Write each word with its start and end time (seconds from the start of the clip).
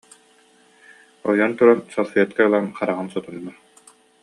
ойон 1.29 1.51
туран 1.57 1.79
салфетка 1.93 2.41
ылан, 2.47 2.65
хараҕын 2.77 3.07
сотунна 3.13 3.53